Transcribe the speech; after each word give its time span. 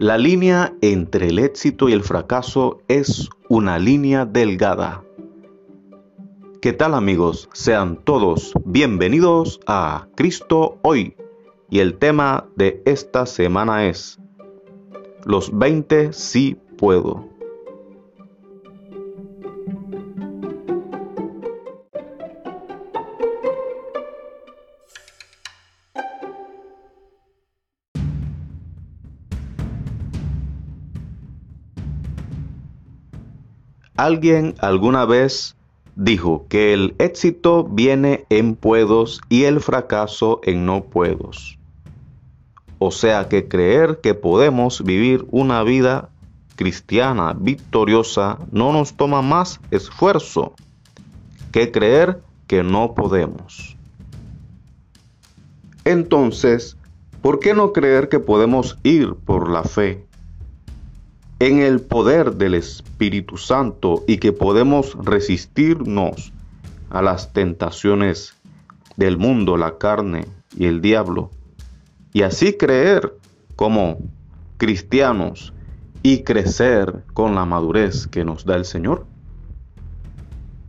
La 0.00 0.16
línea 0.16 0.72
entre 0.80 1.28
el 1.28 1.38
éxito 1.38 1.90
y 1.90 1.92
el 1.92 2.02
fracaso 2.02 2.80
es 2.88 3.28
una 3.50 3.78
línea 3.78 4.24
delgada. 4.24 5.04
¿Qué 6.62 6.72
tal 6.72 6.94
amigos? 6.94 7.50
Sean 7.52 8.02
todos 8.02 8.54
bienvenidos 8.64 9.60
a 9.66 10.08
Cristo 10.16 10.78
hoy. 10.80 11.16
Y 11.68 11.80
el 11.80 11.98
tema 11.98 12.48
de 12.56 12.80
esta 12.86 13.26
semana 13.26 13.88
es 13.88 14.18
Los 15.26 15.50
20 15.52 16.14
sí 16.14 16.56
puedo. 16.78 17.29
Alguien 34.00 34.54
alguna 34.60 35.04
vez 35.04 35.56
dijo 35.94 36.46
que 36.48 36.72
el 36.72 36.94
éxito 36.98 37.64
viene 37.64 38.24
en 38.30 38.56
puedos 38.56 39.20
y 39.28 39.44
el 39.44 39.60
fracaso 39.60 40.40
en 40.42 40.64
no 40.64 40.84
puedos. 40.84 41.58
O 42.78 42.92
sea 42.92 43.28
que 43.28 43.46
creer 43.46 44.00
que 44.02 44.14
podemos 44.14 44.82
vivir 44.82 45.26
una 45.30 45.62
vida 45.64 46.08
cristiana 46.56 47.36
victoriosa 47.38 48.38
no 48.50 48.72
nos 48.72 48.94
toma 48.94 49.20
más 49.20 49.60
esfuerzo 49.70 50.54
que 51.52 51.70
creer 51.70 52.22
que 52.46 52.62
no 52.62 52.94
podemos. 52.94 53.76
Entonces, 55.84 56.78
¿por 57.20 57.38
qué 57.38 57.52
no 57.52 57.74
creer 57.74 58.08
que 58.08 58.18
podemos 58.18 58.78
ir 58.82 59.14
por 59.14 59.50
la 59.50 59.62
fe 59.62 60.06
en 61.40 61.60
el 61.60 61.80
poder 61.80 62.34
del 62.34 62.54
Espíritu 62.54 63.38
Santo 63.38 64.04
y 64.06 64.18
que 64.18 64.32
podemos 64.32 64.94
resistirnos 65.02 66.32
a 66.90 67.00
las 67.00 67.32
tentaciones 67.32 68.36
del 68.96 69.16
mundo, 69.16 69.56
la 69.56 69.78
carne 69.78 70.26
y 70.54 70.66
el 70.66 70.82
diablo, 70.82 71.30
y 72.12 72.22
así 72.22 72.52
creer 72.52 73.14
como 73.56 73.98
cristianos 74.58 75.54
y 76.02 76.24
crecer 76.24 77.04
con 77.14 77.34
la 77.34 77.46
madurez 77.46 78.06
que 78.06 78.24
nos 78.24 78.44
da 78.44 78.56
el 78.56 78.66
Señor? 78.66 79.06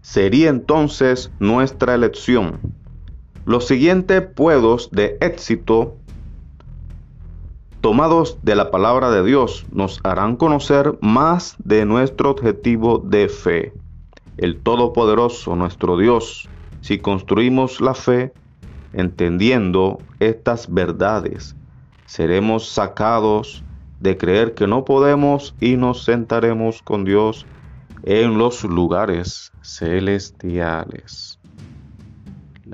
Sería 0.00 0.48
entonces 0.48 1.32
nuestra 1.40 1.94
elección. 1.94 2.60
Los 3.44 3.66
siguientes 3.66 4.22
puedos 4.22 4.90
de 4.92 5.16
éxito 5.20 5.96
tomados 7.82 8.38
de 8.42 8.54
la 8.54 8.70
palabra 8.70 9.10
de 9.10 9.24
Dios, 9.24 9.66
nos 9.72 10.00
harán 10.04 10.36
conocer 10.36 10.96
más 11.02 11.56
de 11.58 11.84
nuestro 11.84 12.30
objetivo 12.30 12.98
de 12.98 13.28
fe. 13.28 13.74
El 14.38 14.60
Todopoderoso, 14.62 15.56
nuestro 15.56 15.98
Dios, 15.98 16.48
si 16.80 16.98
construimos 16.98 17.80
la 17.80 17.94
fe, 17.94 18.32
entendiendo 18.92 19.98
estas 20.20 20.72
verdades, 20.72 21.56
seremos 22.06 22.68
sacados 22.68 23.64
de 23.98 24.16
creer 24.16 24.54
que 24.54 24.68
no 24.68 24.84
podemos 24.84 25.54
y 25.60 25.76
nos 25.76 26.04
sentaremos 26.04 26.82
con 26.82 27.04
Dios 27.04 27.46
en 28.04 28.38
los 28.38 28.62
lugares 28.62 29.52
celestiales. 29.60 31.41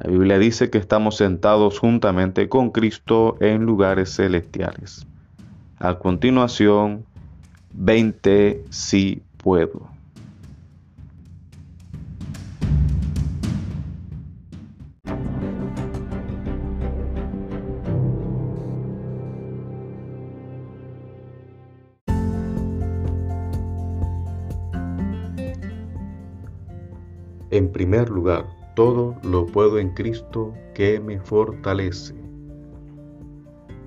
La 0.02 0.08
Biblia 0.08 0.38
dice 0.38 0.70
que 0.70 0.78
estamos 0.78 1.16
sentados 1.16 1.80
juntamente 1.80 2.48
con 2.48 2.70
Cristo 2.70 3.36
en 3.40 3.64
lugares 3.64 4.14
celestiales. 4.14 5.04
A 5.80 5.98
continuación, 5.98 7.04
20 7.72 8.64
si 8.70 9.24
puedo. 9.38 9.90
En 27.50 27.72
primer 27.72 28.10
lugar, 28.10 28.57
todo 28.78 29.16
lo 29.24 29.44
puedo 29.44 29.80
en 29.80 29.90
Cristo 29.90 30.54
que 30.72 31.00
me 31.00 31.18
fortalece. 31.18 32.14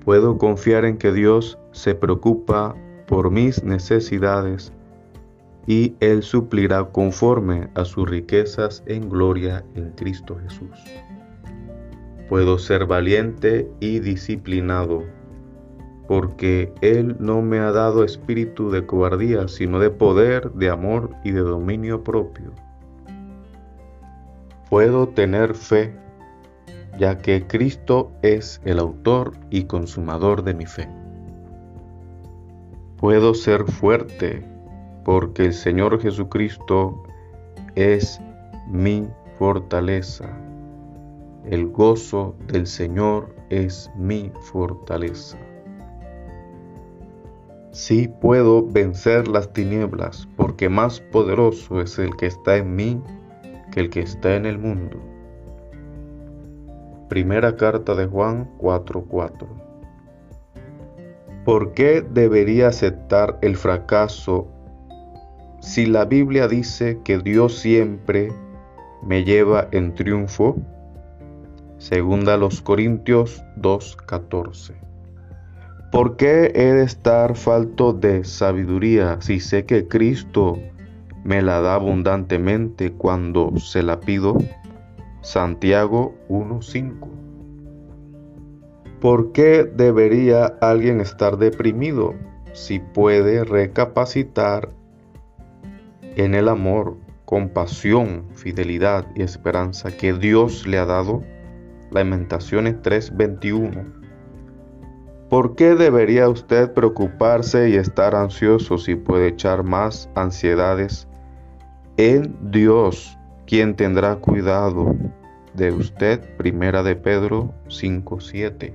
Puedo 0.04 0.38
confiar 0.38 0.84
en 0.84 0.98
que 0.98 1.14
Dios 1.14 1.58
se 1.72 1.96
preocupa 1.96 2.76
por 3.08 3.32
mis 3.32 3.64
necesidades 3.64 4.74
y 5.66 5.96
Él 6.02 6.24
suplirá 6.24 6.84
conforme 6.84 7.70
a 7.76 7.86
sus 7.86 8.10
riquezas 8.10 8.84
en 8.86 9.10
gloria 9.10 9.64
en 9.76 9.92
Cristo 9.92 10.38
Jesús. 10.44 10.78
Puedo 12.28 12.60
ser 12.60 12.86
valiente 12.86 13.72
y 13.80 14.00
disciplinado, 14.00 15.06
porque 16.10 16.74
Él 16.82 17.16
no 17.18 17.42
me 17.42 17.60
ha 17.60 17.72
dado 17.72 18.04
espíritu 18.04 18.70
de 18.70 18.86
cobardía, 18.86 19.48
sino 19.48 19.80
de 19.80 19.90
poder, 19.90 20.52
de 20.52 20.70
amor 20.70 21.12
y 21.24 21.32
de 21.32 21.40
dominio 21.40 22.04
propio 22.04 22.52
puedo 24.72 25.10
tener 25.10 25.54
fe, 25.54 25.94
ya 26.98 27.18
que 27.18 27.46
Cristo 27.46 28.14
es 28.22 28.62
el 28.64 28.80
autor 28.80 29.34
y 29.50 29.66
consumador 29.66 30.44
de 30.44 30.54
mi 30.54 30.66
fe. 30.66 30.88
Puedo 32.96 33.34
ser 33.34 33.66
fuerte, 33.66 34.46
porque 35.04 35.44
el 35.44 35.54
Señor 35.54 36.00
Jesucristo 36.02 37.04
es 37.76 38.22
mi 38.70 39.10
fortaleza. 39.38 40.30
El 41.44 41.68
gozo 41.68 42.38
del 42.48 42.66
Señor 42.66 43.36
es 43.50 43.92
mi 43.98 44.32
fortaleza. 44.54 45.38
Sí 47.72 48.08
puedo 48.22 48.66
vencer 48.66 49.28
las 49.28 49.52
tinieblas, 49.52 50.30
porque 50.38 50.70
más 50.70 51.02
poderoso 51.02 51.82
es 51.82 52.00
el 52.00 52.16
que 52.16 52.28
está 52.28 52.56
en 52.56 52.74
mí 52.74 53.04
que 53.72 53.80
el 53.80 53.90
que 53.90 54.02
está 54.02 54.36
en 54.36 54.46
el 54.46 54.60
mundo. 54.60 55.00
Primera 57.10 57.56
carta 57.56 57.96
de 57.96 58.06
Juan 58.06 58.50
4:4. 58.58 59.48
¿Por 61.44 61.74
qué 61.74 62.02
debería 62.02 62.68
aceptar 62.68 63.40
el 63.42 63.56
fracaso 63.58 64.48
si 65.60 65.86
la 65.86 66.06
Biblia 66.06 66.48
dice 66.48 67.00
que 67.04 67.18
Dios 67.18 67.58
siempre 67.58 68.32
me 69.04 69.24
lleva 69.24 69.68
en 69.72 69.96
triunfo? 69.96 70.58
Segunda 71.80 72.38
los 72.38 72.62
Corintios 72.62 73.44
2:14. 73.58 74.76
¿Por 75.92 76.16
qué 76.16 76.52
he 76.56 76.74
de 76.74 76.84
estar 76.84 77.36
falto 77.36 77.92
de 77.92 78.24
sabiduría 78.24 79.18
si 79.20 79.40
sé 79.40 79.66
que 79.66 79.88
Cristo 79.88 80.60
me 81.24 81.42
la 81.42 81.62
da 81.62 81.76
abundantemente 81.76 82.92
cuando 82.94 83.58
se 83.58 83.84
la 83.84 84.00
pido. 84.00 84.38
Santiago 85.22 86.16
1.5. 86.30 87.08
¿Por 89.00 89.32
qué 89.32 89.64
debería 89.64 90.46
alguien 90.62 91.00
estar 91.00 91.38
deprimido 91.38 92.16
si 92.54 92.80
puede 92.80 93.44
recapacitar 93.44 94.70
en 96.16 96.34
el 96.36 96.50
amor, 96.50 96.98
compasión, 97.26 98.26
fidelidad 98.34 99.08
y 99.16 99.22
esperanza 99.22 99.96
que 99.96 100.14
Dios 100.14 100.66
le 100.68 100.80
ha 100.80 100.86
dado? 100.86 101.24
Lamentaciones 101.92 102.82
3:21. 102.82 103.86
¿Por 105.30 105.56
qué 105.56 105.76
debería 105.76 106.28
usted 106.30 106.74
preocuparse 106.74 107.70
y 107.70 107.76
estar 107.76 108.16
ansioso 108.16 108.78
si 108.78 108.96
puede 108.96 109.30
echar 109.30 109.64
más 109.64 110.10
ansiedades 110.16 111.08
en 111.98 112.36
Dios, 112.52 113.18
quien 113.46 113.76
tendrá 113.76 114.16
cuidado 114.16 114.96
de 115.54 115.72
usted. 115.72 116.22
Primera 116.38 116.84
de 116.84 116.96
Pedro 116.96 117.54
5:7. 117.68 118.74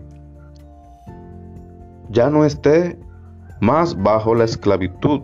Ya 2.10 2.30
no 2.30 2.44
esté 2.44 2.98
más 3.60 4.00
bajo 4.00 4.34
la 4.34 4.44
esclavitud, 4.44 5.22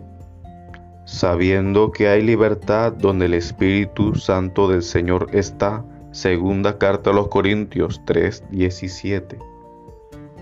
sabiendo 1.05 1.91
que 1.91 2.07
hay 2.07 2.21
libertad 2.21 2.93
donde 2.93 3.25
el 3.25 3.33
Espíritu 3.35 4.15
Santo 4.15 4.67
del 4.67 4.83
Señor 4.83 5.27
está. 5.33 5.85
Segunda 6.11 6.77
carta 6.77 7.09
a 7.09 7.13
los 7.13 7.27
Corintios 7.29 8.01
3:17. 8.05 9.37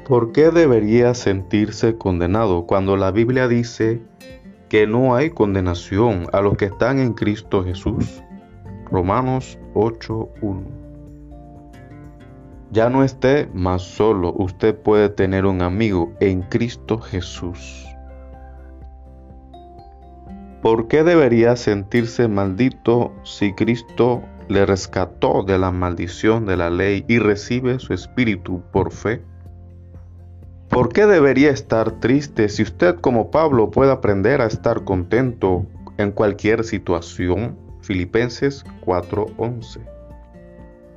¿Por 0.07 0.31
qué 0.33 0.51
debería 0.51 1.13
sentirse 1.13 1.97
condenado 1.97 2.65
cuando 2.65 2.97
la 2.97 3.12
Biblia 3.12 3.47
dice 3.47 4.01
que 4.71 4.88
no 4.88 5.15
hay 5.15 5.31
condenación 5.31 6.27
a 6.31 6.39
los 6.39 6.56
que 6.56 6.63
están 6.63 6.97
en 7.00 7.12
Cristo 7.12 7.62
Jesús. 7.62 8.23
Romanos 8.89 9.59
8:1. 9.73 10.63
Ya 12.71 12.89
no 12.89 13.03
esté 13.03 13.50
más 13.53 13.81
solo, 13.81 14.33
usted 14.38 14.73
puede 14.73 15.09
tener 15.09 15.45
un 15.45 15.62
amigo 15.62 16.13
en 16.21 16.44
Cristo 16.44 17.00
Jesús. 17.00 17.85
¿Por 20.62 20.88
qué 20.88 21.03
debería 21.03 21.57
sentirse 21.57 22.29
maldito 22.29 23.12
si 23.23 23.51
Cristo 23.51 24.21
le 24.47 24.65
rescató 24.65 25.44
de 25.44 25.59
la 25.59 25.71
maldición 25.71 26.45
de 26.45 26.56
la 26.56 26.69
ley 26.69 27.03
y 27.09 27.19
recibe 27.19 27.77
su 27.77 27.94
espíritu 27.94 28.63
por 28.71 28.94
fe? 28.94 29.21
¿Por 30.71 30.88
qué 30.88 31.06
debería 31.06 31.51
estar 31.51 32.00
triste 32.00 32.47
si 32.47 32.63
usted 32.63 32.95
como 32.95 33.29
Pablo 33.29 33.71
puede 33.71 33.91
aprender 33.91 34.39
a 34.39 34.45
estar 34.45 34.85
contento 34.85 35.65
en 35.97 36.13
cualquier 36.13 36.63
situación? 36.63 37.57
Filipenses 37.81 38.63
4:11. 38.85 39.81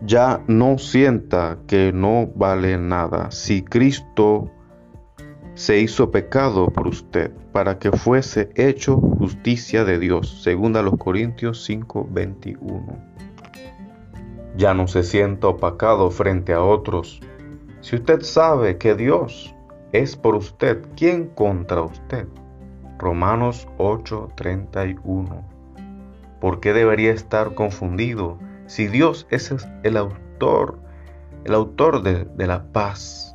Ya 0.06 0.40
no 0.46 0.78
sienta 0.78 1.58
que 1.66 1.92
no 1.92 2.28
vale 2.36 2.78
nada 2.78 3.32
si 3.32 3.62
Cristo 3.62 4.48
se 5.54 5.80
hizo 5.80 6.12
pecado 6.12 6.68
por 6.68 6.86
usted 6.86 7.32
para 7.50 7.80
que 7.80 7.90
fuese 7.90 8.50
hecho 8.54 8.96
justicia 8.96 9.84
de 9.84 9.98
Dios, 9.98 10.40
según 10.44 10.76
a 10.76 10.82
los 10.82 10.96
Corintios 10.98 11.64
5:21. 11.68 12.96
Ya 14.56 14.72
no 14.72 14.86
se 14.86 15.02
sienta 15.02 15.48
opacado 15.48 16.12
frente 16.12 16.52
a 16.52 16.62
otros. 16.62 17.20
Si 17.80 17.96
usted 17.96 18.20
sabe 18.22 18.78
que 18.78 18.94
Dios 18.94 19.54
es 19.94 20.16
por 20.16 20.34
usted, 20.34 20.84
¿quién 20.96 21.28
contra 21.28 21.82
usted? 21.82 22.26
Romanos 22.98 23.68
8:31. 23.78 25.44
¿Por 26.40 26.58
qué 26.58 26.72
debería 26.72 27.12
estar 27.12 27.54
confundido 27.54 28.38
si 28.66 28.88
Dios 28.88 29.28
es 29.30 29.54
el 29.84 29.96
autor, 29.96 30.80
el 31.44 31.54
autor 31.54 32.02
de, 32.02 32.24
de 32.24 32.46
la 32.48 32.64
paz? 32.72 33.30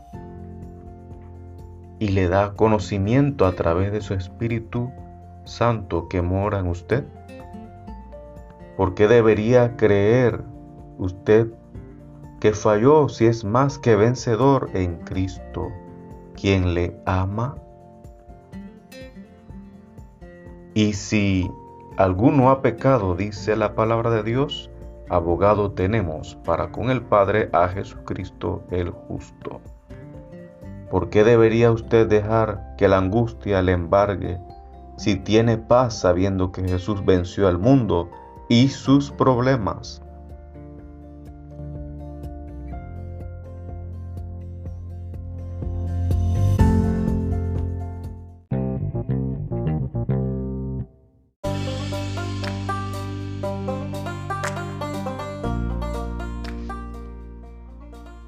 y 2.01 2.09
le 2.09 2.29
da 2.29 2.53
conocimiento 2.53 3.45
a 3.45 3.51
través 3.51 3.91
de 3.91 3.99
su 3.99 4.13
Espíritu 4.13 4.89
Santo 5.43 6.07
que 6.07 6.21
mora 6.21 6.59
en 6.59 6.67
usted? 6.67 7.05
¿Por 8.77 8.95
qué 8.95 9.07
debería 9.09 9.75
creer 9.75 10.41
usted 10.97 11.47
que 12.39 12.53
falló 12.53 13.09
si 13.09 13.25
es 13.25 13.43
más 13.43 13.77
que 13.77 13.97
vencedor 13.97 14.69
en 14.73 14.95
Cristo, 14.99 15.69
quien 16.39 16.73
le 16.73 16.95
ama? 17.05 17.55
Y 20.73 20.93
si 20.93 21.51
alguno 21.97 22.49
ha 22.49 22.61
pecado, 22.61 23.15
dice 23.15 23.55
la 23.55 23.75
palabra 23.75 24.09
de 24.11 24.23
Dios, 24.23 24.69
abogado 25.09 25.71
tenemos 25.71 26.35
para 26.45 26.71
con 26.71 26.89
el 26.89 27.01
Padre 27.01 27.49
a 27.51 27.67
Jesucristo 27.67 28.63
el 28.71 28.91
justo. 28.91 29.59
¿Por 30.89 31.09
qué 31.09 31.23
debería 31.23 31.71
usted 31.71 32.07
dejar 32.07 32.75
que 32.77 32.87
la 32.87 32.97
angustia 32.97 33.61
le 33.61 33.73
embargue 33.73 34.39
si 34.97 35.15
tiene 35.15 35.57
paz 35.57 35.99
sabiendo 35.99 36.51
que 36.51 36.67
Jesús 36.67 37.03
venció 37.05 37.47
al 37.47 37.57
mundo 37.57 38.09
y 38.47 38.69
sus 38.69 39.11
problemas? 39.11 40.01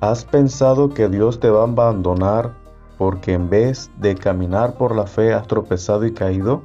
¿Has 0.02 0.26
pensado 0.26 0.90
que 0.90 1.08
Dios 1.10 1.40
te 1.40 1.52
va 1.52 1.60
a 1.60 1.68
abandonar 1.68 2.56
porque 2.98 3.34
en 3.34 3.52
vez 3.52 3.92
de 4.00 4.16
caminar 4.16 4.74
por 4.74 4.96
la 4.96 5.06
fe 5.06 5.32
has 5.32 5.46
tropezado 5.46 6.08
y 6.08 6.12
caído? 6.12 6.64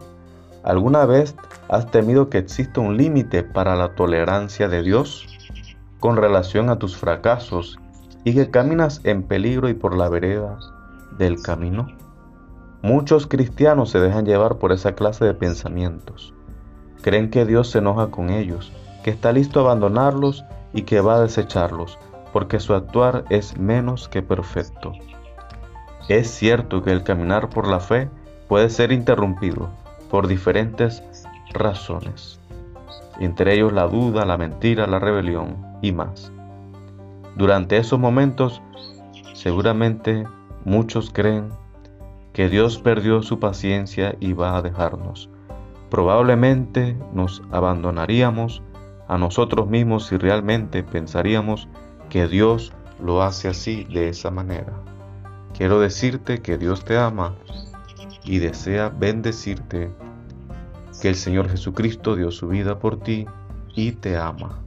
¿Alguna 0.64 1.04
vez 1.04 1.36
has 1.68 1.90
temido 1.90 2.30
que 2.30 2.38
exista 2.38 2.80
un 2.80 2.96
límite 2.96 3.42
para 3.42 3.76
la 3.76 3.94
tolerancia 3.94 4.68
de 4.68 4.82
Dios 4.82 5.26
con 6.00 6.16
relación 6.16 6.70
a 6.70 6.78
tus 6.78 6.96
fracasos 6.96 7.78
y 8.24 8.32
que 8.32 8.50
caminas 8.50 9.02
en 9.04 9.22
peligro 9.22 9.68
y 9.68 9.74
por 9.74 9.94
la 9.94 10.08
vereda 10.08 10.58
del 11.18 11.42
camino? 11.42 11.88
Muchos 12.80 13.26
cristianos 13.26 13.90
se 13.90 14.00
dejan 14.00 14.24
llevar 14.24 14.56
por 14.56 14.72
esa 14.72 14.94
clase 14.94 15.26
de 15.26 15.34
pensamientos. 15.34 16.32
Creen 17.02 17.28
que 17.28 17.44
Dios 17.44 17.68
se 17.68 17.80
enoja 17.80 18.10
con 18.10 18.30
ellos, 18.30 18.72
que 19.04 19.10
está 19.10 19.30
listo 19.30 19.60
a 19.60 19.64
abandonarlos 19.64 20.42
y 20.72 20.84
que 20.84 21.02
va 21.02 21.16
a 21.16 21.20
desecharlos 21.20 21.98
porque 22.32 22.60
su 22.60 22.74
actuar 22.74 23.24
es 23.30 23.58
menos 23.58 24.08
que 24.08 24.22
perfecto. 24.22 24.92
Es 26.08 26.30
cierto 26.30 26.82
que 26.82 26.92
el 26.92 27.02
caminar 27.02 27.48
por 27.48 27.66
la 27.66 27.80
fe 27.80 28.08
puede 28.48 28.70
ser 28.70 28.92
interrumpido 28.92 29.68
por 30.10 30.28
diferentes 30.28 31.02
razones, 31.52 32.38
entre 33.18 33.54
ellos 33.54 33.72
la 33.72 33.86
duda, 33.86 34.24
la 34.24 34.38
mentira, 34.38 34.86
la 34.86 34.98
rebelión 34.98 35.56
y 35.82 35.92
más. 35.92 36.30
Durante 37.36 37.76
esos 37.76 37.98
momentos, 37.98 38.62
seguramente 39.34 40.26
muchos 40.64 41.10
creen 41.10 41.50
que 42.32 42.48
Dios 42.48 42.78
perdió 42.78 43.22
su 43.22 43.40
paciencia 43.40 44.14
y 44.20 44.32
va 44.32 44.56
a 44.56 44.62
dejarnos. 44.62 45.28
Probablemente 45.90 46.96
nos 47.12 47.42
abandonaríamos 47.50 48.62
a 49.08 49.18
nosotros 49.18 49.68
mismos 49.68 50.06
si 50.06 50.18
realmente 50.18 50.82
pensaríamos 50.82 51.68
que 52.08 52.26
Dios 52.26 52.72
lo 53.00 53.22
hace 53.22 53.48
así, 53.48 53.84
de 53.84 54.08
esa 54.08 54.30
manera. 54.30 54.72
Quiero 55.56 55.80
decirte 55.80 56.42
que 56.42 56.58
Dios 56.58 56.84
te 56.84 56.96
ama 56.96 57.34
y 58.24 58.38
desea 58.38 58.88
bendecirte, 58.88 59.90
que 61.00 61.08
el 61.08 61.14
Señor 61.14 61.48
Jesucristo 61.48 62.16
dio 62.16 62.30
su 62.30 62.48
vida 62.48 62.78
por 62.78 63.00
ti 63.00 63.26
y 63.74 63.92
te 63.92 64.16
ama. 64.16 64.62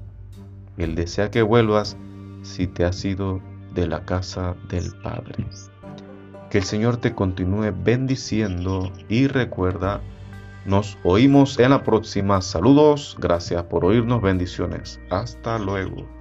Él 0.78 0.96
desea 0.96 1.30
que 1.30 1.42
vuelvas 1.42 1.98
si 2.42 2.68
te 2.68 2.86
has 2.86 3.04
ido 3.04 3.42
de 3.74 3.88
la 3.88 4.06
casa 4.06 4.56
del 4.70 4.92
Padre. 5.04 5.46
Que 6.50 6.60
el 6.60 6.64
Señor 6.64 6.98
te 6.98 7.14
continúe 7.14 7.74
bendiciendo 7.84 8.92
y 9.08 9.28
recuerda, 9.28 10.02
nos 10.66 10.98
oímos 11.04 11.60
en 11.60 11.72
la 11.72 11.84
próxima. 11.84 12.42
Saludos, 12.42 13.16
gracias 13.20 13.64
por 13.64 13.86
oírnos, 13.86 14.22
bendiciones. 14.22 15.00
Hasta 15.10 15.60
luego. 15.60 16.19